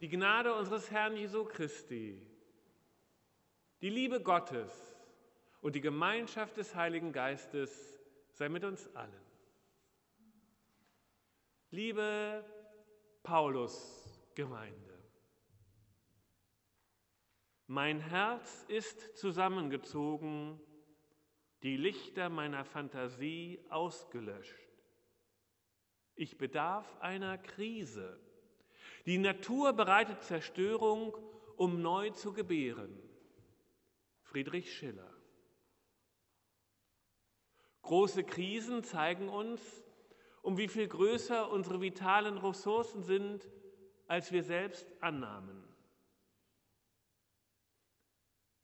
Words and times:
Die 0.00 0.08
Gnade 0.08 0.54
unseres 0.54 0.90
Herrn 0.90 1.16
Jesu 1.16 1.44
Christi, 1.44 2.20
die 3.80 3.88
Liebe 3.88 4.20
Gottes 4.20 4.94
und 5.62 5.74
die 5.74 5.80
Gemeinschaft 5.80 6.58
des 6.58 6.74
Heiligen 6.74 7.12
Geistes 7.12 7.98
sei 8.32 8.50
mit 8.50 8.62
uns 8.64 8.94
allen. 8.94 9.26
Liebe 11.70 12.44
Paulus-Gemeinde, 13.22 15.02
mein 17.66 17.98
Herz 17.98 18.64
ist 18.68 19.16
zusammengezogen, 19.16 20.60
die 21.62 21.78
Lichter 21.78 22.28
meiner 22.28 22.64
Fantasie 22.64 23.64
ausgelöscht. 23.70 24.68
Ich 26.14 26.36
bedarf 26.36 26.86
einer 27.00 27.38
Krise. 27.38 28.20
Die 29.06 29.18
Natur 29.18 29.72
bereitet 29.72 30.22
Zerstörung, 30.22 31.16
um 31.56 31.80
neu 31.80 32.10
zu 32.10 32.32
gebären. 32.32 33.00
Friedrich 34.22 34.76
Schiller. 34.76 35.14
Große 37.82 38.24
Krisen 38.24 38.82
zeigen 38.82 39.28
uns, 39.28 39.62
um 40.42 40.58
wie 40.58 40.66
viel 40.66 40.88
größer 40.88 41.48
unsere 41.50 41.80
vitalen 41.80 42.36
Ressourcen 42.36 43.04
sind, 43.04 43.48
als 44.08 44.32
wir 44.32 44.42
selbst 44.42 44.86
annahmen. 45.00 45.62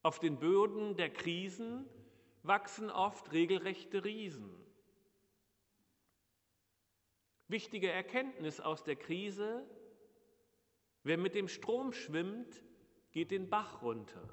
Auf 0.02 0.19
den 0.19 0.41
Böden 0.41 0.97
der 0.97 1.13
Krisen 1.13 1.88
wachsen 2.43 2.91
oft 2.91 3.30
regelrechte 3.30 4.05
Riesen. 4.05 4.52
Wichtige 7.47 7.93
Erkenntnis 7.93 8.61
aus 8.61 8.83
der 8.83 8.97
Krise, 8.97 9.65
wer 11.02 11.19
mit 11.19 11.34
dem 11.34 11.48
Strom 11.48 11.92
schwimmt, 11.92 12.62
geht 13.12 13.30
den 13.30 13.48
Bach 13.48 13.83
runter. 13.83 14.29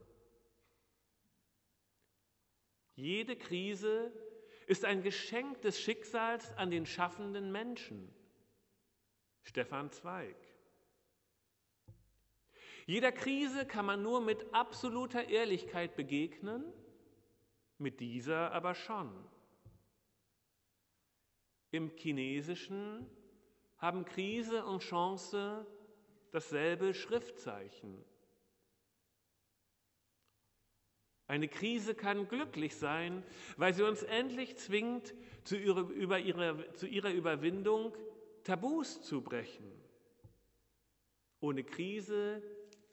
Jede 2.96 3.36
Krise 3.36 4.12
ist 4.68 4.86
ein 4.86 5.02
Geschenk 5.02 5.62
des 5.62 5.80
Schicksals 5.80 6.54
an 6.58 6.70
den 6.70 6.86
schaffenden 6.86 7.52
Menschen. 7.52 8.14
Stefan 9.42 9.90
Zweig. 9.92 10.36
Jeder 12.86 13.12
Krise 13.12 13.66
kann 13.66 13.86
man 13.86 14.02
nur 14.02 14.22
mit 14.22 14.54
absoluter 14.54 15.30
Ehrlichkeit 15.30 15.96
begegnen, 15.96 16.64
mit 17.78 18.00
dieser 18.00 18.52
aber 18.52 18.76
schon. 18.76 19.12
Im 21.72 21.96
Chinesischen 21.96 23.08
haben 23.78 24.06
Krise 24.06 24.66
und 24.66 24.82
Chance 24.82 25.66
dasselbe 26.32 26.94
Schriftzeichen. 26.94 28.04
Eine 31.28 31.48
Krise 31.48 31.94
kann 31.94 32.28
glücklich 32.28 32.76
sein, 32.76 33.24
weil 33.56 33.74
sie 33.74 33.84
uns 33.84 34.02
endlich 34.02 34.58
zwingt, 34.58 35.14
zu 35.44 35.58
ihrer, 35.58 37.12
Überwindung 37.12 37.96
Tabus 38.44 39.02
zu 39.04 39.22
brechen. 39.22 39.72
Ohne 41.40 41.64
Krise 41.64 42.42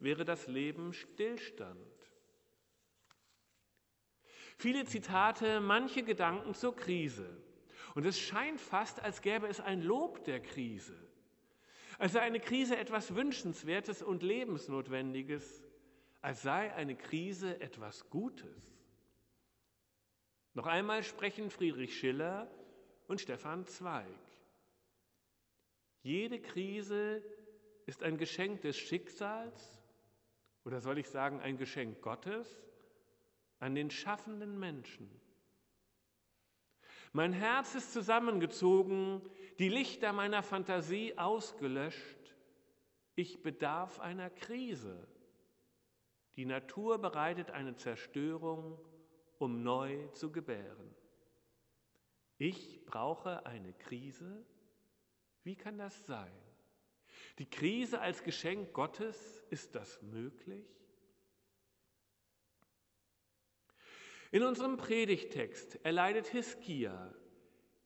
wäre 0.01 0.25
das 0.25 0.47
Leben 0.47 0.93
Stillstand. 0.93 1.79
Viele 4.59 4.85
Zitate, 4.85 5.61
manche 5.61 6.03
Gedanken 6.03 6.55
zur 6.55 6.77
Krise. 6.77 7.43
Und 7.95 8.05
es 8.05 8.19
scheint 8.19 8.61
fast, 8.61 9.03
als 9.03 9.23
gäbe 9.23 9.47
es 9.47 9.61
ein 9.61 9.83
Lob 9.83 10.25
der 10.25 10.41
Krise. 10.41 11.06
Als 11.99 12.13
sei 12.13 12.21
eine 12.21 12.41
Krise 12.41 12.77
etwas 12.77 13.15
Wünschenswertes 13.15 14.03
und 14.03 14.23
Lebensnotwendiges, 14.23 15.65
als 16.21 16.43
sei 16.43 16.75
eine 16.75 16.97
Krise 16.97 17.61
etwas 17.61 18.11
Gutes. 18.11 18.77
Noch 20.55 20.67
einmal 20.67 21.03
sprechen 21.03 21.51
Friedrich 21.51 21.99
Schiller 21.99 22.51
und 23.09 23.21
Stefan 23.21 23.67
Zweig. 23.67 24.07
Jede 26.03 26.41
Krise 26.41 27.23
ist 27.87 28.03
ein 28.03 28.19
Geschenk 28.19 28.63
des 28.63 28.77
Schicksals 28.77 29.83
oder 30.65 30.81
soll 30.81 30.99
ich 30.99 31.09
sagen 31.09 31.41
ein 31.41 31.57
Geschenk 31.57 32.01
Gottes 32.03 32.63
an 33.59 33.75
den 33.75 33.91
schaffenden 33.91 34.59
Menschen. 34.59 35.11
Mein 37.13 37.33
Herz 37.33 37.75
ist 37.75 37.93
zusammengezogen, 37.93 39.23
die 39.59 39.69
Lichter 39.69 40.13
meiner 40.13 40.43
Fantasie 40.43 41.17
ausgelöscht. 41.17 42.35
Ich 43.15 43.43
bedarf 43.43 44.01
einer 44.01 44.31
Krise. 44.31 45.07
Die 46.37 46.45
Natur 46.45 46.99
bereitet 46.99 47.51
eine 47.51 47.77
Zerstörung, 47.77 48.79
um 49.39 49.63
neu 49.63 50.09
zu 50.09 50.31
gebären. 50.31 50.95
Ich 52.39 52.85
brauche 52.85 53.47
eine 53.47 53.73
Krise? 53.73 54.45
Wie 55.45 55.57
kann 55.57 55.79
das 55.79 56.05
sein? 56.05 56.33
Die 57.39 57.49
Krise 57.49 58.01
als 58.01 58.23
Geschenk 58.23 58.75
Gottes, 58.75 59.43
ist 59.49 59.75
das 59.75 60.03
möglich? 60.03 60.67
In 64.31 64.43
unserem 64.43 64.77
Predigtext 64.77 65.77
erleidet 65.85 66.27
Hiskia, 66.27 67.15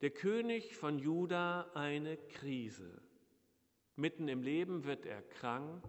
der 0.00 0.10
König 0.10 0.76
von 0.76 0.98
Juda, 0.98 1.70
eine 1.74 2.16
Krise. 2.16 3.02
Mitten 3.96 4.28
im 4.28 4.42
Leben 4.42 4.84
wird 4.84 5.04
er 5.04 5.20
krank, 5.22 5.84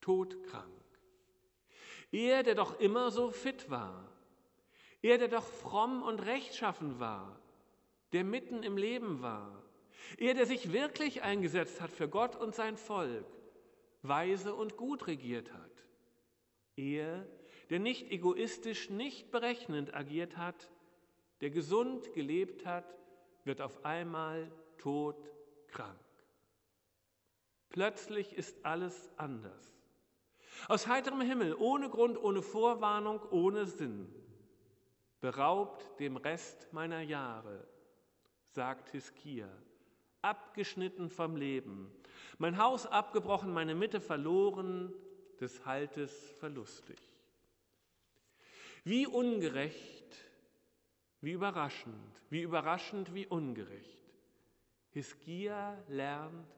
todkrank. 0.00 0.66
Er, 2.12 2.42
der 2.42 2.54
doch 2.54 2.80
immer 2.80 3.10
so 3.10 3.30
fit 3.30 3.70
war, 3.70 4.10
er, 5.02 5.18
der 5.18 5.28
doch 5.28 5.44
fromm 5.44 6.02
und 6.02 6.20
rechtschaffen 6.20 6.98
war, 6.98 7.40
der 8.12 8.24
mitten 8.24 8.62
im 8.62 8.76
Leben 8.76 9.22
war, 9.22 9.62
er, 10.18 10.34
der 10.34 10.46
sich 10.46 10.72
wirklich 10.72 11.22
eingesetzt 11.22 11.80
hat 11.80 11.90
für 11.90 12.08
Gott 12.08 12.36
und 12.36 12.54
sein 12.54 12.76
Volk, 12.76 13.26
weise 14.02 14.54
und 14.54 14.76
gut 14.76 15.06
regiert 15.06 15.52
hat, 15.52 15.70
er, 16.76 17.26
der 17.68 17.78
nicht 17.78 18.10
egoistisch, 18.10 18.90
nicht 18.90 19.30
berechnend 19.30 19.94
agiert 19.94 20.36
hat, 20.36 20.70
der 21.40 21.50
gesund 21.50 22.12
gelebt 22.14 22.66
hat, 22.66 22.99
wird 23.44 23.60
auf 23.60 23.84
einmal 23.84 24.50
todkrank. 24.78 25.98
Plötzlich 27.70 28.32
ist 28.32 28.64
alles 28.64 29.10
anders. 29.16 29.74
Aus 30.68 30.86
heiterem 30.86 31.20
Himmel, 31.20 31.54
ohne 31.54 31.88
Grund, 31.88 32.18
ohne 32.18 32.42
Vorwarnung, 32.42 33.20
ohne 33.30 33.66
Sinn, 33.66 34.12
beraubt 35.20 35.98
dem 36.00 36.16
Rest 36.16 36.72
meiner 36.72 37.00
Jahre, 37.00 37.66
sagt 38.48 38.90
Hiskia, 38.90 39.48
abgeschnitten 40.22 41.08
vom 41.08 41.36
Leben, 41.36 41.90
mein 42.38 42.58
Haus 42.58 42.86
abgebrochen, 42.86 43.52
meine 43.52 43.74
Mitte 43.74 44.00
verloren, 44.00 44.92
des 45.40 45.64
Haltes 45.64 46.12
verlustig. 46.38 46.98
Wie 48.84 49.06
ungerecht, 49.06 50.16
wie 51.20 51.32
überraschend, 51.32 52.22
wie 52.30 52.42
überraschend, 52.42 53.14
wie 53.14 53.26
ungerecht. 53.26 54.14
Hiskia 54.90 55.76
lernt, 55.88 56.48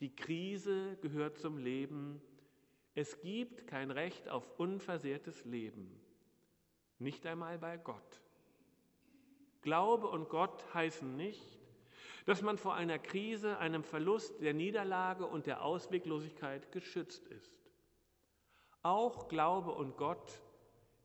die 0.00 0.14
Krise 0.14 0.96
gehört 1.00 1.38
zum 1.38 1.58
Leben. 1.58 2.20
Es 2.94 3.20
gibt 3.20 3.66
kein 3.66 3.90
Recht 3.90 4.28
auf 4.28 4.58
unversehrtes 4.58 5.44
Leben, 5.44 6.00
nicht 6.98 7.24
einmal 7.26 7.58
bei 7.58 7.76
Gott. 7.76 8.22
Glaube 9.62 10.08
und 10.08 10.28
Gott 10.28 10.64
heißen 10.74 11.16
nicht, 11.16 11.60
dass 12.26 12.42
man 12.42 12.58
vor 12.58 12.74
einer 12.74 12.98
Krise, 12.98 13.58
einem 13.58 13.84
Verlust, 13.84 14.40
der 14.42 14.54
Niederlage 14.54 15.26
und 15.26 15.46
der 15.46 15.62
Ausweglosigkeit 15.62 16.72
geschützt 16.72 17.26
ist. 17.28 17.52
Auch 18.82 19.28
Glaube 19.28 19.72
und 19.72 19.96
Gott 19.96 20.40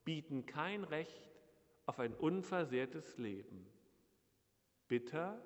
bieten 0.04 0.46
kein 0.46 0.84
Recht 0.84 1.35
auf 1.86 2.00
ein 2.00 2.14
unversehrtes 2.14 3.18
Leben. 3.18 3.68
Bitter, 4.88 5.42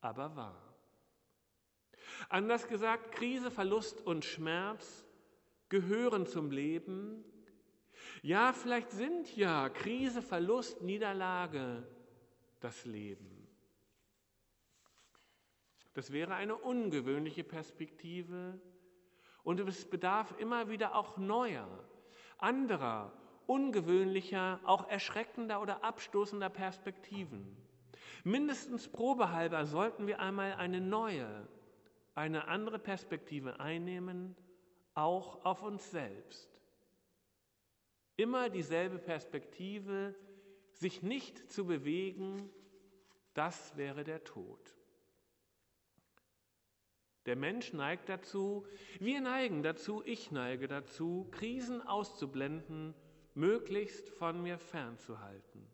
aber 0.00 0.36
wahr. 0.36 0.76
Anders 2.28 2.68
gesagt, 2.68 3.12
Krise, 3.12 3.50
Verlust 3.50 4.00
und 4.06 4.24
Schmerz 4.24 5.06
gehören 5.68 6.26
zum 6.26 6.50
Leben. 6.50 7.24
Ja, 8.22 8.52
vielleicht 8.52 8.90
sind 8.90 9.36
ja 9.36 9.68
Krise, 9.68 10.22
Verlust, 10.22 10.82
Niederlage 10.82 11.86
das 12.60 12.84
Leben. 12.84 13.46
Das 15.94 16.12
wäre 16.12 16.34
eine 16.34 16.56
ungewöhnliche 16.56 17.44
Perspektive 17.44 18.60
und 19.42 19.60
es 19.60 19.88
bedarf 19.88 20.34
immer 20.38 20.68
wieder 20.68 20.94
auch 20.94 21.16
neuer, 21.16 21.68
anderer 22.38 23.12
ungewöhnlicher, 23.46 24.60
auch 24.64 24.88
erschreckender 24.88 25.60
oder 25.60 25.84
abstoßender 25.84 26.48
Perspektiven. 26.48 27.56
Mindestens 28.24 28.88
probehalber 28.88 29.66
sollten 29.66 30.06
wir 30.06 30.20
einmal 30.20 30.54
eine 30.54 30.80
neue, 30.80 31.48
eine 32.14 32.48
andere 32.48 32.78
Perspektive 32.78 33.60
einnehmen 33.60 34.36
auch 34.96 35.44
auf 35.44 35.62
uns 35.62 35.90
selbst. 35.90 36.50
Immer 38.16 38.48
dieselbe 38.48 38.98
Perspektive, 38.98 40.14
sich 40.72 41.02
nicht 41.02 41.52
zu 41.52 41.66
bewegen, 41.66 42.50
das 43.34 43.76
wäre 43.76 44.04
der 44.04 44.24
Tod. 44.24 44.58
Der 47.26 47.36
Mensch 47.36 47.72
neigt 47.72 48.08
dazu, 48.08 48.66
wir 49.00 49.20
neigen 49.20 49.62
dazu, 49.62 50.02
ich 50.04 50.30
neige 50.30 50.68
dazu, 50.68 51.28
Krisen 51.32 51.82
auszublenden, 51.82 52.94
möglichst 53.36 54.08
von 54.08 54.42
mir 54.42 54.58
fernzuhalten. 54.58 55.66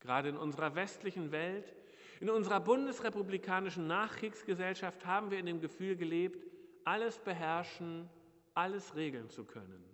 Gerade 0.00 0.28
in 0.28 0.36
unserer 0.36 0.74
westlichen 0.74 1.32
Welt, 1.32 1.74
in 2.20 2.30
unserer 2.30 2.60
bundesrepublikanischen 2.60 3.86
Nachkriegsgesellschaft 3.86 5.04
haben 5.04 5.30
wir 5.30 5.38
in 5.38 5.46
dem 5.46 5.60
Gefühl 5.60 5.96
gelebt, 5.96 6.46
alles 6.84 7.18
beherrschen, 7.18 8.08
alles 8.54 8.94
regeln 8.94 9.28
zu 9.28 9.44
können. 9.44 9.84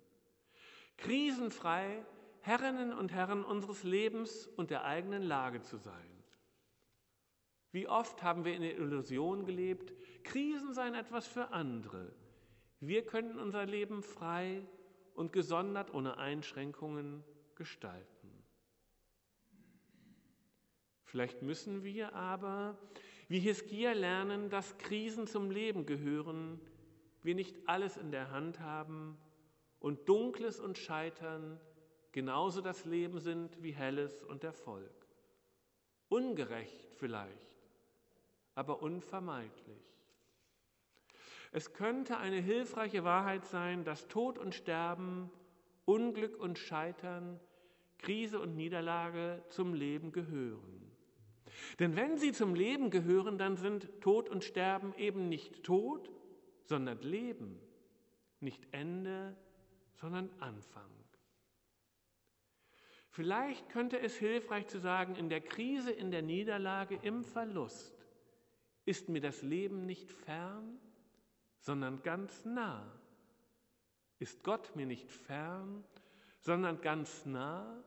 Krisenfrei 0.97 2.05
Herrinnen 2.43 2.91
und 2.91 3.13
Herren 3.13 3.45
unseres 3.45 3.83
Lebens 3.83 4.47
und 4.47 4.69
der 4.69 4.83
eigenen 4.83 5.23
Lage 5.23 5.61
zu 5.61 5.77
sein. 5.77 6.23
Wie 7.71 7.87
oft 7.87 8.21
haben 8.21 8.43
wir 8.43 8.53
in 8.53 8.63
der 8.63 8.75
Illusion 8.75 9.45
gelebt, 9.45 9.93
Krisen 10.25 10.73
seien 10.73 10.93
etwas 10.93 11.25
für 11.25 11.53
andere. 11.53 12.13
Wir 12.81 13.05
könnten 13.05 13.39
unser 13.39 13.65
Leben 13.65 14.03
frei 14.03 14.61
und 15.13 15.31
gesondert 15.31 15.93
ohne 15.93 16.17
Einschränkungen 16.17 17.23
gestalten. 17.55 18.43
Vielleicht 21.03 21.43
müssen 21.43 21.83
wir 21.83 22.15
aber, 22.15 22.77
wie 23.27 23.39
Hiskia, 23.39 23.93
lernen, 23.93 24.49
dass 24.49 24.77
Krisen 24.79 25.27
zum 25.27 25.51
Leben 25.51 25.85
gehören, 25.85 26.59
wir 27.21 27.35
nicht 27.35 27.55
alles 27.67 27.97
in 27.97 28.11
der 28.11 28.31
Hand 28.31 28.59
haben 28.59 29.17
und 29.79 30.09
Dunkles 30.09 30.59
und 30.59 30.77
Scheitern 30.77 31.59
genauso 32.11 32.61
das 32.61 32.85
Leben 32.85 33.19
sind 33.19 33.61
wie 33.61 33.73
Helles 33.73 34.23
und 34.23 34.43
Erfolg. 34.43 35.07
Ungerecht 36.09 36.93
vielleicht, 36.95 37.57
aber 38.55 38.81
unvermeidlich. 38.81 39.92
Es 41.55 41.71
könnte 41.73 42.17
eine 42.17 42.41
hilfreiche 42.41 43.03
Wahrheit 43.03 43.45
sein, 43.45 43.83
dass 43.83 44.07
Tod 44.07 44.39
und 44.39 44.55
Sterben, 44.55 45.29
Unglück 45.85 46.35
und 46.39 46.57
Scheitern, 46.57 47.39
Krise 47.99 48.39
und 48.39 48.55
Niederlage 48.55 49.43
zum 49.49 49.75
Leben 49.75 50.11
gehören. 50.11 50.91
Denn 51.77 51.95
wenn 51.95 52.17
sie 52.17 52.31
zum 52.31 52.55
Leben 52.55 52.89
gehören, 52.89 53.37
dann 53.37 53.55
sind 53.55 54.01
Tod 54.01 54.29
und 54.29 54.43
Sterben 54.43 54.95
eben 54.97 55.29
nicht 55.29 55.63
Tod, 55.63 56.11
sondern 56.63 56.99
Leben, 57.01 57.59
nicht 58.39 58.67
Ende, 58.71 59.37
sondern 59.93 60.31
Anfang. 60.39 60.89
Vielleicht 63.09 63.69
könnte 63.69 63.99
es 63.99 64.15
hilfreich 64.17 64.65
zu 64.65 64.79
sagen, 64.79 65.13
in 65.13 65.29
der 65.29 65.41
Krise, 65.41 65.91
in 65.91 66.09
der 66.09 66.23
Niederlage, 66.23 66.97
im 67.03 67.23
Verlust 67.23 67.93
ist 68.85 69.07
mir 69.07 69.21
das 69.21 69.43
Leben 69.43 69.85
nicht 69.85 70.11
fern, 70.11 70.79
sondern 71.63 72.03
ganz 72.03 72.43
nah. 72.43 72.85
Ist 74.19 74.43
Gott 74.43 74.75
mir 74.75 74.85
nicht 74.85 75.09
fern, 75.09 75.83
sondern 76.39 76.81
ganz 76.81 77.25
nah, 77.25 77.81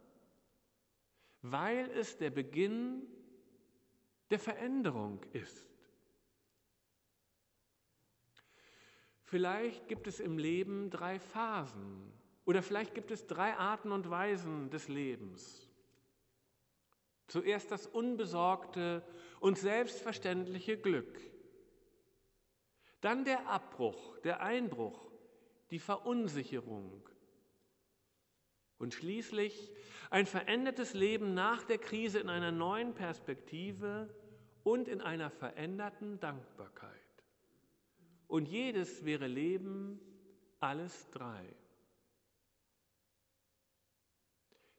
weil 1.43 1.91
es 1.91 2.17
der 2.17 2.31
Beginn 2.31 3.03
der 4.31 4.39
Veränderung 4.39 5.23
ist. 5.33 5.69
Vielleicht 9.25 9.89
gibt 9.89 10.07
es 10.07 10.21
im 10.21 10.39
Leben 10.39 10.89
drei 10.91 11.19
Phasen 11.21 12.13
oder 12.47 12.63
vielleicht 12.63 12.95
gibt 12.95 13.11
es 13.11 13.27
drei 13.27 13.55
Arten 13.57 13.93
und 13.93 14.09
Weisen 14.09 14.71
des 14.71 14.89
Lebens. 14.89 15.69
Zuerst 17.27 17.71
das 17.71 17.87
unbesorgte 17.87 19.03
und 19.41 19.59
selbstverständliche 19.59 20.79
Glück. 20.79 21.21
Dann 23.07 23.25
der 23.25 23.47
Abbruch, 23.47 24.19
der 24.25 24.41
Einbruch, 24.41 25.13
die 25.71 25.79
Verunsicherung. 25.79 27.09
Und 28.79 28.95
schließlich 28.95 29.71
ein 30.11 30.27
verändertes 30.27 30.93
Leben 30.93 31.33
nach 31.33 31.63
der 31.63 31.79
Krise 31.79 32.19
in 32.19 32.29
einer 32.29 32.51
neuen 32.51 32.95
Perspektive 32.95 34.13
und 34.65 34.89
in 34.89 35.01
einer 35.01 35.31
veränderten 35.31 36.19
Dankbarkeit. 36.19 36.91
Und 38.27 38.49
jedes 38.49 39.05
wäre 39.05 39.29
Leben, 39.29 40.01
alles 40.59 41.09
drei. 41.11 41.55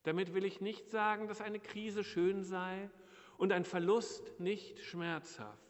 Damit 0.03 0.33
will 0.33 0.44
ich 0.44 0.59
nicht 0.59 0.89
sagen, 0.89 1.29
dass 1.29 1.39
eine 1.39 1.62
Krise 1.62 2.03
schön 2.03 2.44
sei 2.44 2.89
und 3.38 3.53
ein 3.53 3.63
Verlust 3.63 4.41
nicht 4.41 4.79
schmerzhaft 4.81 5.67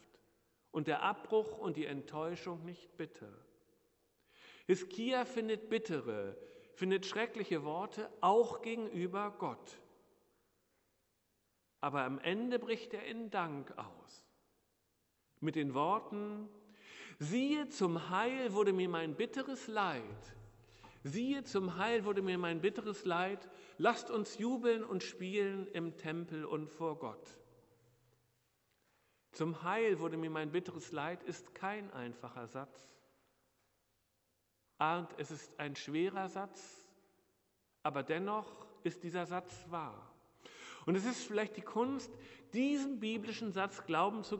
und 0.72 0.88
der 0.88 1.04
Abbruch 1.04 1.58
und 1.58 1.78
die 1.78 1.86
Enttäuschung 1.86 2.64
nicht 2.66 2.96
bitter. 2.98 3.32
Hiskia 4.66 5.26
findet 5.26 5.70
bittere, 5.70 6.38
findet 6.74 7.06
schreckliche 7.06 7.64
Worte 7.64 8.10
auch 8.22 8.62
gegenüber 8.62 9.32
Gott. 9.38 9.80
Aber 11.80 12.04
am 12.04 12.20
Ende 12.20 12.60
bricht 12.60 12.94
er 12.94 13.06
in 13.06 13.30
Dank 13.30 13.78
aus. 13.78 14.26
Mit 15.40 15.56
den 15.56 15.74
Worten, 15.74 16.50
siehe 17.20 17.70
zum 17.70 18.10
Heil 18.10 18.54
wurde 18.54 18.74
mir 18.74 18.90
mein 18.90 19.16
bitteres 19.16 19.68
Leid 19.68 20.38
Siehe, 21.08 21.44
zum 21.44 21.78
Heil 21.78 22.04
wurde 22.04 22.22
mir 22.22 22.38
mein 22.38 22.60
bitteres 22.60 23.06
Leid, 23.06 23.50
lasst 23.78 24.12
uns 24.12 24.38
jubeln 24.38 24.84
und 24.84 25.04
spielen 25.04 25.68
im 25.68 25.96
Tempel 25.96 26.44
und 26.44 26.70
vor 26.70 27.00
Gott. 27.00 27.38
Zum 29.32 29.64
Heil 29.64 30.00
wurde 30.00 30.18
mir 30.18 30.30
mein 30.30 30.52
bitteres 30.52 30.92
Leid 30.92 31.24
ist 31.24 31.54
kein 31.54 31.92
einfacher 31.92 32.48
Satz. 32.48 32.90
Und 34.80 35.08
es 35.18 35.32
ist 35.32 35.60
ein 35.60 35.76
schwerer 35.76 36.30
Satz, 36.30 36.86
aber 37.84 38.04
dennoch 38.04 38.68
ist 38.84 39.04
dieser 39.04 39.26
Satz 39.26 39.66
wahr. 39.70 40.14
Und 40.86 40.96
es 40.96 41.06
ist 41.06 41.24
vielleicht 41.24 41.58
die 41.58 41.62
Kunst, 41.62 42.12
diesem 42.54 43.00
biblischen 43.00 43.52
Satz 43.52 43.86
Glauben 43.86 44.24
zu 44.24 44.40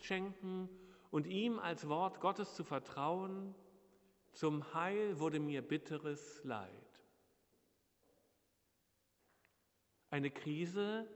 schenken 0.00 0.68
und 1.10 1.26
ihm 1.26 1.58
als 1.58 1.88
Wort 1.88 2.20
Gottes 2.20 2.54
zu 2.54 2.64
vertrauen 2.64 3.54
zum 4.34 4.74
Heil 4.74 5.20
wurde 5.20 5.38
mir 5.38 5.62
bitteres 5.62 6.42
Leid. 6.42 6.68
Eine 10.10 10.30
Krise 10.30 11.08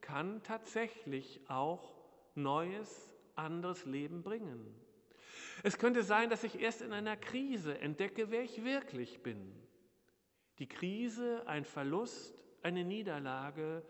kann 0.00 0.42
tatsächlich 0.42 1.42
auch 1.50 2.01
neues, 2.34 3.14
anderes 3.34 3.84
Leben 3.84 4.22
bringen. 4.22 4.74
Es 5.62 5.78
könnte 5.78 6.02
sein, 6.02 6.30
dass 6.30 6.44
ich 6.44 6.60
erst 6.60 6.82
in 6.82 6.92
einer 6.92 7.16
Krise 7.16 7.78
entdecke, 7.78 8.30
wer 8.30 8.42
ich 8.42 8.64
wirklich 8.64 9.22
bin. 9.22 9.52
Die 10.58 10.68
Krise, 10.68 11.46
ein 11.46 11.64
Verlust, 11.64 12.34
eine 12.62 12.84
Niederlage 12.84 13.82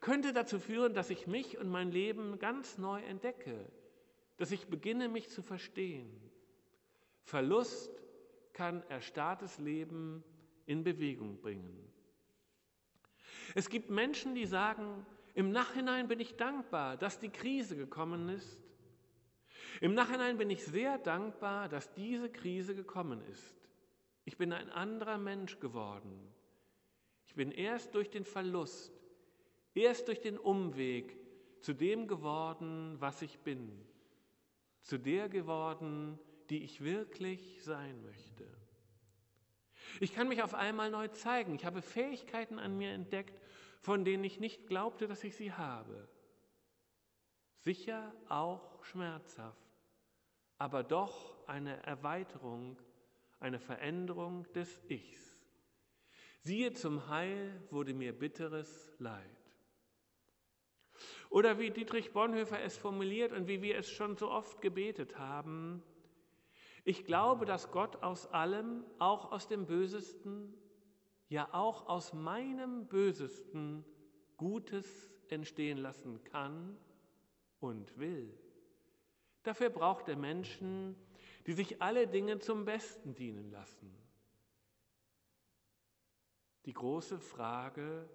könnte 0.00 0.32
dazu 0.32 0.58
führen, 0.58 0.94
dass 0.94 1.10
ich 1.10 1.26
mich 1.26 1.58
und 1.58 1.68
mein 1.68 1.90
Leben 1.90 2.38
ganz 2.38 2.78
neu 2.78 3.00
entdecke, 3.02 3.70
dass 4.36 4.52
ich 4.52 4.68
beginne, 4.68 5.08
mich 5.08 5.28
zu 5.30 5.42
verstehen. 5.42 6.10
Verlust 7.22 7.90
kann 8.52 8.82
erstarrtes 8.88 9.58
Leben 9.58 10.22
in 10.66 10.84
Bewegung 10.84 11.40
bringen. 11.40 11.84
Es 13.54 13.68
gibt 13.68 13.90
Menschen, 13.90 14.34
die 14.34 14.46
sagen, 14.46 15.04
im 15.34 15.50
Nachhinein 15.50 16.08
bin 16.08 16.20
ich 16.20 16.36
dankbar, 16.36 16.96
dass 16.96 17.20
die 17.20 17.30
Krise 17.30 17.76
gekommen 17.76 18.28
ist. 18.28 18.62
Im 19.80 19.94
Nachhinein 19.94 20.38
bin 20.38 20.50
ich 20.50 20.64
sehr 20.64 20.98
dankbar, 20.98 21.68
dass 21.68 21.92
diese 21.94 22.30
Krise 22.30 22.74
gekommen 22.74 23.22
ist. 23.32 23.56
Ich 24.24 24.36
bin 24.36 24.52
ein 24.52 24.70
anderer 24.70 25.18
Mensch 25.18 25.60
geworden. 25.60 26.32
Ich 27.26 27.34
bin 27.34 27.50
erst 27.50 27.94
durch 27.94 28.10
den 28.10 28.24
Verlust, 28.24 28.92
erst 29.74 30.08
durch 30.08 30.20
den 30.20 30.38
Umweg 30.38 31.16
zu 31.60 31.72
dem 31.72 32.08
geworden, 32.08 32.96
was 32.98 33.22
ich 33.22 33.38
bin, 33.40 33.70
zu 34.82 34.98
der 34.98 35.28
geworden, 35.28 36.18
die 36.50 36.64
ich 36.64 36.82
wirklich 36.82 37.62
sein 37.62 38.02
möchte. 38.02 38.46
Ich 40.00 40.14
kann 40.14 40.28
mich 40.28 40.42
auf 40.42 40.54
einmal 40.54 40.90
neu 40.90 41.08
zeigen. 41.08 41.54
Ich 41.54 41.64
habe 41.64 41.82
Fähigkeiten 41.82 42.58
an 42.58 42.76
mir 42.76 42.90
entdeckt, 42.92 43.40
von 43.80 44.04
denen 44.04 44.24
ich 44.24 44.40
nicht 44.40 44.66
glaubte, 44.66 45.06
dass 45.06 45.24
ich 45.24 45.36
sie 45.36 45.52
habe. 45.52 46.08
Sicher 47.60 48.12
auch 48.28 48.84
schmerzhaft, 48.84 49.68
aber 50.58 50.82
doch 50.82 51.36
eine 51.48 51.82
Erweiterung, 51.84 52.78
eine 53.40 53.58
Veränderung 53.58 54.50
des 54.52 54.80
Ichs. 54.88 55.38
Siehe, 56.42 56.72
zum 56.72 57.08
Heil 57.08 57.60
wurde 57.70 57.94
mir 57.94 58.12
bitteres 58.12 58.92
Leid. 58.98 59.24
Oder 61.30 61.58
wie 61.58 61.70
Dietrich 61.70 62.12
Bonhoeffer 62.12 62.60
es 62.60 62.76
formuliert 62.76 63.32
und 63.32 63.48
wie 63.48 63.60
wir 63.60 63.76
es 63.76 63.90
schon 63.90 64.16
so 64.16 64.30
oft 64.30 64.60
gebetet 64.62 65.18
haben, 65.18 65.82
Ich 66.88 67.04
glaube, 67.04 67.44
dass 67.44 67.70
Gott 67.70 68.02
aus 68.02 68.26
allem, 68.28 68.82
auch 68.98 69.30
aus 69.30 69.46
dem 69.46 69.66
Bösesten, 69.66 70.54
ja 71.28 71.46
auch 71.52 71.86
aus 71.86 72.14
meinem 72.14 72.86
Bösesten 72.86 73.84
Gutes 74.38 75.10
entstehen 75.28 75.76
lassen 75.76 76.24
kann 76.24 76.78
und 77.60 77.98
will. 77.98 78.32
Dafür 79.42 79.68
braucht 79.68 80.08
er 80.08 80.16
Menschen, 80.16 80.96
die 81.46 81.52
sich 81.52 81.82
alle 81.82 82.08
Dinge 82.08 82.38
zum 82.38 82.64
Besten 82.64 83.14
dienen 83.14 83.50
lassen. 83.50 83.94
Die 86.64 86.72
große 86.72 87.18
Frage, 87.18 88.08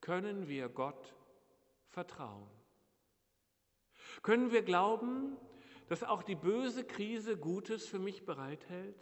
können 0.00 0.48
wir 0.48 0.70
Gott 0.70 1.14
vertrauen? 1.90 2.48
Können 4.22 4.52
wir 4.52 4.62
glauben, 4.62 5.36
dass 5.90 6.04
auch 6.04 6.22
die 6.22 6.36
böse 6.36 6.84
Krise 6.84 7.36
Gutes 7.36 7.88
für 7.88 7.98
mich 7.98 8.24
bereithält? 8.24 8.94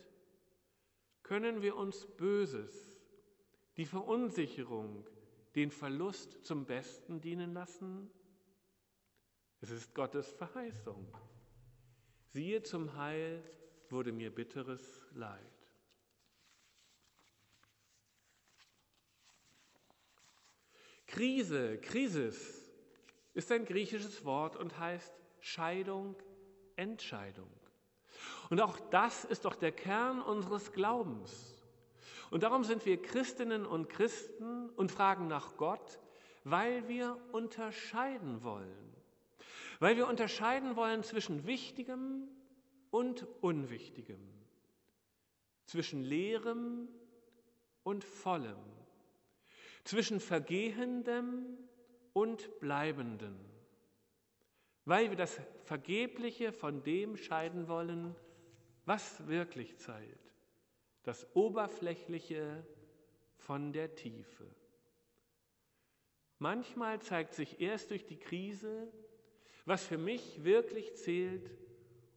Können 1.22 1.60
wir 1.60 1.76
uns 1.76 2.06
Böses, 2.16 2.98
die 3.76 3.84
Verunsicherung, 3.84 5.06
den 5.54 5.70
Verlust 5.70 6.46
zum 6.46 6.64
Besten 6.64 7.20
dienen 7.20 7.52
lassen? 7.52 8.10
Es 9.60 9.70
ist 9.70 9.94
Gottes 9.94 10.32
Verheißung. 10.32 11.14
Siehe 12.28 12.62
zum 12.62 12.96
Heil 12.96 13.44
wurde 13.90 14.10
mir 14.10 14.34
bitteres 14.34 15.04
Leid. 15.12 15.44
Krise, 21.06 21.76
Krisis 21.82 22.72
ist 23.34 23.52
ein 23.52 23.66
griechisches 23.66 24.24
Wort 24.24 24.56
und 24.56 24.78
heißt 24.78 25.12
Scheidung, 25.40 26.16
Entscheidung. 26.78 27.50
Und 28.50 28.60
auch 28.60 28.78
das 28.90 29.24
ist 29.24 29.44
doch 29.44 29.54
der 29.54 29.72
Kern 29.72 30.22
unseres 30.22 30.72
Glaubens. 30.72 31.54
Und 32.30 32.42
darum 32.42 32.64
sind 32.64 32.84
wir 32.86 33.00
Christinnen 33.00 33.66
und 33.66 33.88
Christen 33.88 34.70
und 34.70 34.92
fragen 34.92 35.28
nach 35.28 35.56
Gott, 35.56 35.98
weil 36.44 36.88
wir 36.88 37.16
unterscheiden 37.32 38.42
wollen. 38.42 38.94
Weil 39.80 39.96
wir 39.96 40.08
unterscheiden 40.08 40.76
wollen 40.76 41.02
zwischen 41.02 41.46
Wichtigem 41.46 42.28
und 42.90 43.26
Unwichtigem, 43.40 44.20
zwischen 45.66 46.02
Leerem 46.02 46.88
und 47.82 48.04
Vollem, 48.04 48.58
zwischen 49.84 50.20
Vergehendem 50.20 51.58
und 52.12 52.58
Bleibendem, 52.60 53.38
weil 54.88 55.10
wir 55.10 55.16
das 55.16 55.40
Vergebliche 55.64 56.52
von 56.52 56.82
dem 56.82 57.16
scheiden 57.16 57.68
wollen, 57.68 58.14
was 58.84 59.26
wirklich 59.28 59.76
zählt 59.78 60.28
das 61.08 61.26
Oberflächliche 61.34 62.66
von 63.38 63.72
der 63.72 63.94
Tiefe. 63.94 64.44
Manchmal 66.38 67.00
zeigt 67.00 67.32
sich 67.32 67.62
erst 67.62 67.90
durch 67.90 68.04
die 68.04 68.18
Krise, 68.18 68.92
was 69.64 69.84
für 69.84 69.96
mich 69.96 70.44
wirklich 70.44 70.94
zählt 70.96 71.50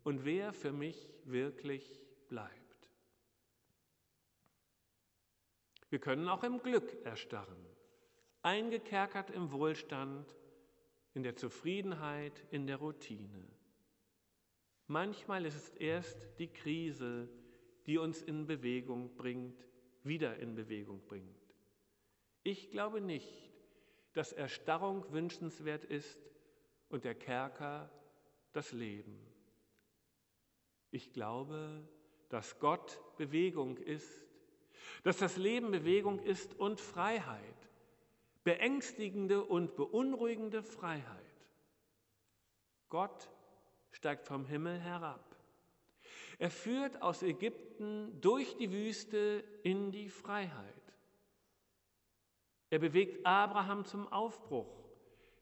und 0.03 0.25
wer 0.25 0.51
für 0.51 0.73
mich 0.73 1.13
wirklich 1.23 2.01
bleibt. 2.27 2.89
Wir 5.89 5.99
können 5.99 6.27
auch 6.27 6.43
im 6.43 6.61
Glück 6.61 7.05
erstarren, 7.05 7.65
eingekerkert 8.41 9.29
im 9.29 9.53
Wohlstand, 9.53 10.35
in 11.13 11.23
der 11.23 11.35
Zufriedenheit, 11.35 12.45
in 12.51 12.67
der 12.67 12.77
Routine. 12.77 13.47
Manchmal 14.87 15.45
ist 15.45 15.55
es 15.55 15.69
erst 15.69 16.39
die 16.39 16.47
Krise, 16.47 17.29
die 17.85 17.97
uns 17.97 18.21
in 18.21 18.45
Bewegung 18.45 19.15
bringt, 19.15 19.67
wieder 20.03 20.37
in 20.37 20.55
Bewegung 20.55 21.01
bringt. 21.05 21.55
Ich 22.43 22.71
glaube 22.71 23.01
nicht, 23.01 23.51
dass 24.13 24.33
Erstarrung 24.33 25.11
wünschenswert 25.11 25.85
ist 25.85 26.19
und 26.89 27.05
der 27.05 27.15
Kerker 27.15 27.89
das 28.51 28.71
Leben. 28.71 29.17
Ich 30.91 31.13
glaube, 31.13 31.87
dass 32.29 32.59
Gott 32.59 32.99
Bewegung 33.17 33.77
ist, 33.77 34.27
dass 35.03 35.17
das 35.17 35.37
Leben 35.37 35.71
Bewegung 35.71 36.19
ist 36.19 36.57
und 36.59 36.79
Freiheit, 36.79 37.69
beängstigende 38.43 39.43
und 39.43 39.75
beunruhigende 39.75 40.63
Freiheit. 40.63 41.45
Gott 42.89 43.29
steigt 43.91 44.27
vom 44.27 44.45
Himmel 44.45 44.79
herab. 44.79 45.35
Er 46.39 46.49
führt 46.49 47.01
aus 47.01 47.21
Ägypten 47.21 48.19
durch 48.19 48.57
die 48.57 48.71
Wüste 48.71 49.43
in 49.63 49.91
die 49.91 50.09
Freiheit. 50.09 50.81
Er 52.71 52.79
bewegt 52.79 53.25
Abraham 53.25 53.85
zum 53.85 54.11
Aufbruch, 54.11 54.89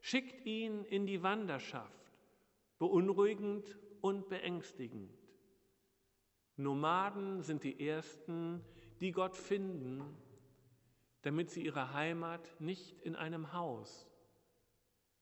schickt 0.01 0.45
ihn 0.45 0.83
in 0.85 1.05
die 1.05 1.23
Wanderschaft, 1.23 2.11
beunruhigend 2.79 3.77
und 4.01 4.27
beängstigend. 4.29 5.15
Nomaden 6.57 7.43
sind 7.43 7.63
die 7.63 7.87
Ersten, 7.87 8.61
die 8.99 9.11
Gott 9.11 9.37
finden, 9.37 10.17
damit 11.21 11.51
sie 11.51 11.65
ihre 11.65 11.93
Heimat 11.93 12.49
nicht 12.59 13.01
in 13.01 13.15
einem 13.15 13.53
Haus, 13.53 14.07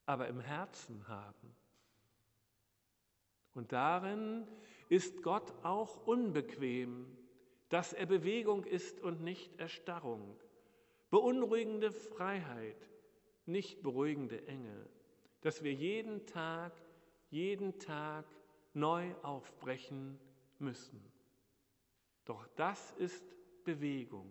aber 0.05 0.27
im 0.27 0.39
Herzen 0.39 1.07
haben. 1.07 1.55
Und 3.53 3.71
darin 3.71 4.47
ist 4.89 5.23
Gott 5.23 5.51
auch 5.63 6.05
unbequem, 6.05 7.07
dass 7.69 7.93
er 7.93 8.05
Bewegung 8.05 8.63
ist 8.63 9.01
und 9.01 9.21
nicht 9.21 9.59
Erstarrung, 9.59 10.39
beunruhigende 11.09 11.91
Freiheit, 11.91 12.89
nicht 13.45 13.81
beruhigende 13.81 14.47
Enge, 14.47 14.87
dass 15.41 15.63
wir 15.63 15.73
jeden 15.73 16.25
Tag, 16.25 16.73
jeden 17.29 17.79
Tag 17.79 18.25
neu 18.73 19.13
aufbrechen 19.23 20.19
müssen. 20.59 21.01
Doch 22.25 22.47
das 22.55 22.91
ist 22.93 23.25
Bewegung, 23.63 24.29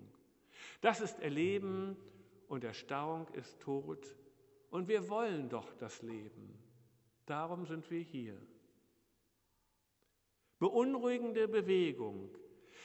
das 0.80 1.00
ist 1.00 1.20
Erleben 1.20 1.96
und 2.48 2.64
Erstarrung 2.64 3.28
ist 3.34 3.60
Tod. 3.60 4.16
Und 4.70 4.88
wir 4.88 5.08
wollen 5.08 5.48
doch 5.48 5.72
das 5.74 6.02
Leben. 6.02 6.58
Darum 7.24 7.66
sind 7.66 7.90
wir 7.90 8.00
hier. 8.00 8.36
Beunruhigende 10.58 11.48
Bewegung, 11.48 12.30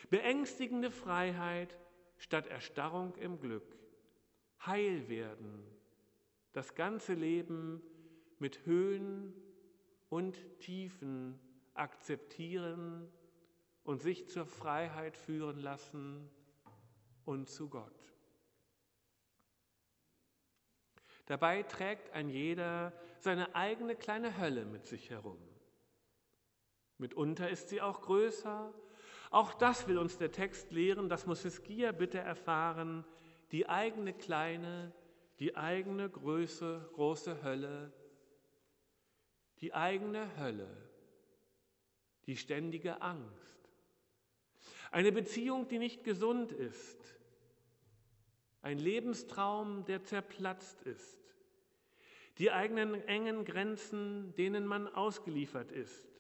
beängstigende 0.10 0.92
Freiheit 0.92 1.78
statt 2.18 2.48
Erstarrung 2.48 3.16
im 3.16 3.40
Glück, 3.40 3.78
heil 4.66 5.08
werden, 5.08 5.64
das 6.52 6.76
ganze 6.76 7.14
Leben 7.14 7.82
mit 8.40 8.66
Höhen 8.66 9.34
und 10.10 10.38
Tiefen 10.60 11.40
akzeptieren 11.74 13.08
und 13.84 14.02
sich 14.02 14.28
zur 14.28 14.46
Freiheit 14.46 15.16
führen 15.16 15.60
lassen 15.60 16.30
und 17.32 17.50
zu 17.50 17.70
Gott. 17.70 17.92
Dabei 21.26 21.64
trägt 21.64 22.12
ein 22.12 22.30
jeder 22.30 22.94
seine 23.20 23.56
eigene 23.56 23.96
kleine 23.96 24.38
Hölle 24.38 24.66
mit 24.66 24.86
sich 24.86 25.10
herum. 25.10 25.40
Mitunter 26.98 27.50
ist 27.50 27.70
sie 27.70 27.82
auch 27.82 28.02
größer. 28.02 28.74
Auch 29.30 29.54
das 29.54 29.88
will 29.88 29.98
uns 29.98 30.18
der 30.18 30.32
Text 30.32 30.72
lehren, 30.72 31.08
das 31.08 31.26
muss 31.26 31.44
Hiskia 31.44 31.94
bitte 31.94 32.20
erfahren. 32.20 33.06
Die 33.52 33.68
eigene 33.70 34.14
kleine, 34.14 34.94
die 35.40 35.56
eigene 35.56 36.10
Größe, 36.10 36.90
große 36.94 37.44
Hölle, 37.44 37.94
die 39.62 39.74
eigene 39.74 40.38
Hölle, 40.38 40.68
die 42.26 42.36
ständige 42.36 43.02
Angst. 43.02 43.70
Eine 44.92 45.14
Beziehung, 45.14 45.68
die 45.70 45.80
nicht 45.80 46.04
gesund 46.04 46.52
ist. 46.52 47.21
Ein 48.62 48.78
Lebenstraum, 48.78 49.86
der 49.86 50.04
zerplatzt 50.04 50.82
ist. 50.84 51.18
Die 52.38 52.52
eigenen 52.52 52.96
engen 53.08 53.46
Grenzen, 53.46 54.34
denen 54.36 54.66
man 54.66 54.88
ausgeliefert 54.88 55.72
ist 55.72 56.12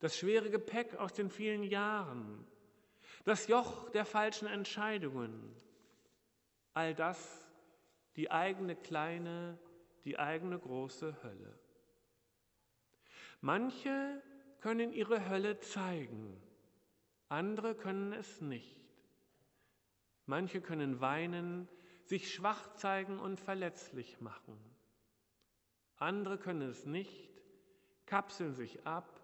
das 0.00 0.16
schwere 0.16 0.50
Gepäck 0.50 0.96
aus 0.96 1.12
den 1.12 1.30
vielen 1.30 1.62
Jahren, 1.62 2.46
das 3.24 3.48
Joch 3.48 3.90
der 3.90 4.04
falschen 4.04 4.46
Entscheidungen, 4.46 5.54
all 6.74 6.94
das 6.94 7.46
die 8.16 8.30
eigene 8.30 8.76
kleine, 8.76 9.58
die 10.04 10.18
eigene 10.18 10.58
große 10.58 11.22
Hölle. 11.22 11.58
Manche 13.40 14.22
können 14.60 14.92
ihre 14.92 15.28
Hölle 15.28 15.58
zeigen, 15.60 16.40
andere 17.28 17.74
können 17.74 18.12
es 18.12 18.40
nicht. 18.40 18.76
Manche 20.28 20.60
können 20.60 21.00
weinen, 21.00 21.68
sich 22.04 22.32
schwach 22.32 22.72
zeigen 22.74 23.18
und 23.18 23.40
verletzlich 23.40 24.20
machen. 24.20 24.56
Andere 25.96 26.38
können 26.38 26.70
es 26.70 26.86
nicht, 26.86 27.42
kapseln 28.06 28.54
sich 28.54 28.86
ab 28.86 29.20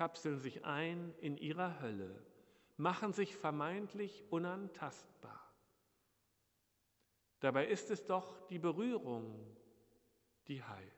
kapseln 0.00 0.38
sich 0.38 0.64
ein 0.64 1.14
in 1.20 1.36
ihrer 1.36 1.78
Hölle, 1.82 2.24
machen 2.78 3.12
sich 3.12 3.36
vermeintlich 3.36 4.24
unantastbar. 4.30 5.38
Dabei 7.40 7.66
ist 7.66 7.90
es 7.90 8.06
doch 8.06 8.46
die 8.46 8.58
Berührung, 8.58 9.54
die 10.48 10.64
heilt. 10.64 10.94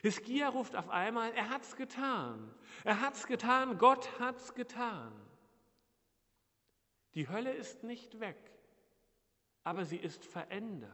Hiskia 0.00 0.48
ruft 0.48 0.74
auf 0.74 0.88
einmal, 0.88 1.32
er 1.32 1.50
hat's 1.50 1.76
getan. 1.76 2.50
Er 2.84 3.02
hat's 3.02 3.26
getan, 3.26 3.76
Gott 3.76 4.18
hat's 4.18 4.54
getan. 4.54 5.12
Die 7.14 7.28
Hölle 7.28 7.52
ist 7.52 7.82
nicht 7.82 8.20
weg, 8.20 8.36
aber 9.64 9.84
sie 9.84 9.96
ist 9.96 10.24
verändert. 10.24 10.90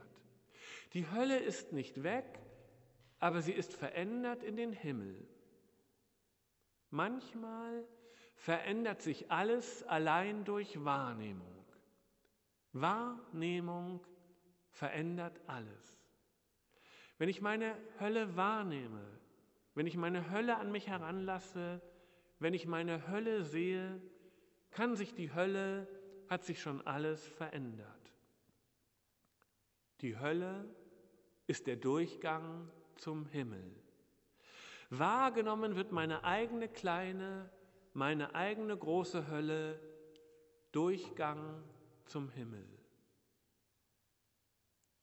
Die 0.93 1.09
Hölle 1.11 1.37
ist 1.37 1.73
nicht 1.73 2.03
weg, 2.03 2.39
aber 3.19 3.41
sie 3.41 3.53
ist 3.53 3.73
verändert 3.73 4.43
in 4.43 4.55
den 4.55 4.73
Himmel. 4.73 5.27
Manchmal 6.89 7.85
verändert 8.35 9.01
sich 9.01 9.31
alles 9.31 9.83
allein 9.83 10.45
durch 10.45 10.83
Wahrnehmung. 10.83 11.65
Wahrnehmung 12.73 14.05
verändert 14.69 15.39
alles. 15.47 15.97
Wenn 17.17 17.29
ich 17.29 17.41
meine 17.41 17.75
Hölle 17.99 18.35
wahrnehme, 18.35 19.03
wenn 19.73 19.87
ich 19.87 19.97
meine 19.97 20.31
Hölle 20.31 20.57
an 20.57 20.71
mich 20.71 20.87
heranlasse, 20.87 21.81
wenn 22.39 22.53
ich 22.53 22.67
meine 22.67 23.07
Hölle 23.07 23.43
sehe, 23.43 24.01
kann 24.69 24.95
sich 24.95 25.15
die 25.15 25.33
Hölle, 25.33 25.87
hat 26.29 26.43
sich 26.43 26.61
schon 26.61 26.85
alles 26.85 27.25
verändert. 27.27 27.87
Die 30.01 30.19
Hölle 30.19 30.65
ist 31.47 31.67
der 31.67 31.75
Durchgang 31.75 32.69
zum 32.97 33.25
Himmel. 33.27 33.75
Wahrgenommen 34.89 35.75
wird 35.75 35.91
meine 35.91 36.23
eigene 36.23 36.69
kleine, 36.69 37.49
meine 37.93 38.35
eigene 38.35 38.77
große 38.77 39.27
Hölle, 39.29 39.79
Durchgang 40.71 41.63
zum 42.05 42.29
Himmel. 42.29 42.65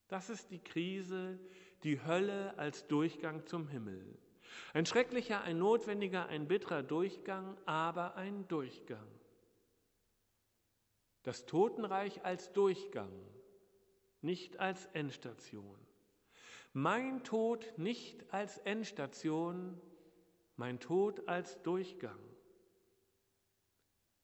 Das 0.08 0.30
ist 0.30 0.50
die 0.50 0.62
Krise, 0.62 1.38
die 1.82 2.02
Hölle 2.04 2.56
als 2.56 2.86
Durchgang 2.86 3.46
zum 3.46 3.68
Himmel. 3.68 4.18
Ein 4.72 4.86
schrecklicher, 4.86 5.42
ein 5.42 5.58
notwendiger, 5.58 6.26
ein 6.26 6.46
bitterer 6.46 6.82
Durchgang, 6.82 7.56
aber 7.66 8.14
ein 8.16 8.46
Durchgang. 8.48 9.06
Das 11.24 11.46
Totenreich 11.46 12.24
als 12.24 12.52
Durchgang, 12.52 13.12
nicht 14.20 14.60
als 14.60 14.86
Endstation. 14.86 15.78
Mein 16.72 17.24
Tod 17.24 17.72
nicht 17.76 18.32
als 18.32 18.58
Endstation, 18.58 19.80
mein 20.56 20.80
Tod 20.80 21.28
als 21.28 21.60
Durchgang. 21.62 22.18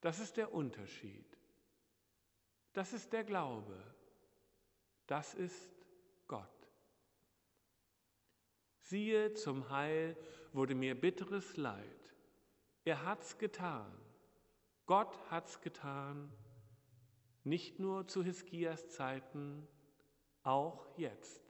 Das 0.01 0.19
ist 0.19 0.37
der 0.37 0.53
Unterschied. 0.53 1.37
Das 2.73 2.93
ist 2.93 3.13
der 3.13 3.23
Glaube. 3.23 3.77
Das 5.07 5.33
ist 5.33 5.71
Gott. 6.27 6.47
Siehe, 8.79 9.33
zum 9.33 9.69
Heil 9.69 10.17
wurde 10.53 10.75
mir 10.75 10.99
bitteres 10.99 11.57
Leid. 11.57 12.13
Er 12.83 13.05
hat's 13.05 13.37
getan. 13.37 13.91
Gott 14.85 15.17
hat's 15.29 15.61
getan. 15.61 16.31
Nicht 17.43 17.79
nur 17.79 18.07
zu 18.07 18.23
Hiskias 18.23 18.89
Zeiten, 18.89 19.67
auch 20.43 20.85
jetzt. 20.97 21.41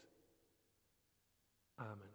Amen. 1.78 2.11